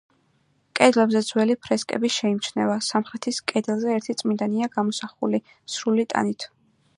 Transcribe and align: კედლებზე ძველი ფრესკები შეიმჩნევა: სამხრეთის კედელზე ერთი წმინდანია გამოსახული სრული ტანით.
კედლებზე 0.77 1.19
ძველი 1.25 1.55
ფრესკები 1.65 2.11
შეიმჩნევა: 2.15 2.77
სამხრეთის 2.87 3.43
კედელზე 3.53 3.93
ერთი 3.99 4.17
წმინდანია 4.23 4.71
გამოსახული 4.79 5.43
სრული 5.77 6.09
ტანით. 6.17 6.49